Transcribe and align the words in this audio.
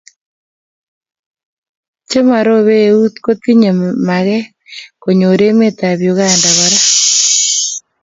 chemarobei 2.09 2.85
eut 2.91 3.15
ko 3.23 3.31
kitinye 3.41 3.71
maget 4.07 4.47
konyor 5.01 5.39
emet 5.49 5.79
ab 5.89 5.99
uganda 6.11 6.49
kora 6.57 6.79